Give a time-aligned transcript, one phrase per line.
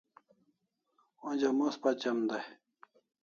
[1.27, 2.45] Onja mos pachem dai